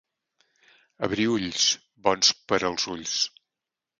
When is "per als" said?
2.53-2.87